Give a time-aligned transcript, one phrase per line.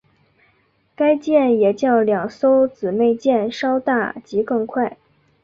[0.95, 4.97] 该舰也较两艘姊妹舰稍大及更快。